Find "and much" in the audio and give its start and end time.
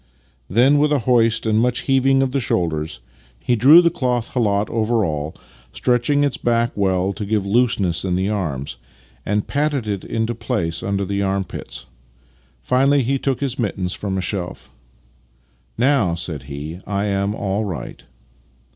1.45-1.81